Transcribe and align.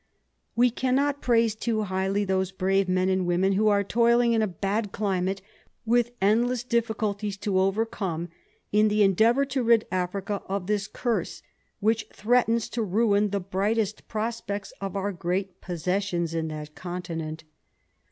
We 0.55 0.71
cannot 0.71 1.21
praise 1.21 1.53
too 1.53 1.83
highly 1.83 2.25
those 2.25 2.51
brave 2.51 2.89
men 2.89 3.07
and 3.07 3.27
women 3.27 3.51
who 3.53 3.67
are 3.67 3.83
toiling 3.83 4.33
in 4.33 4.41
a 4.41 4.47
bad 4.47 4.91
climate, 4.91 5.43
with 5.85 6.09
endless 6.19 6.63
difficulties 6.63 7.37
to 7.37 7.59
overcome, 7.59 8.29
in 8.71 8.87
the 8.87 9.03
endeavour 9.03 9.45
to 9.45 9.61
rid 9.61 9.85
Africa 9.91 10.41
of 10.47 10.65
this 10.65 10.87
curse, 10.87 11.43
which 11.81 12.07
threatens 12.11 12.67
to 12.69 12.81
ruin 12.81 13.29
the 13.29 13.39
brightest 13.39 14.07
prospects 14.07 14.73
of 14.81 14.95
our 14.95 15.11
great 15.11 15.61
posses 15.61 16.03
sions 16.03 16.33
in 16.33 16.47
that 16.47 16.73
continent. 16.73 17.43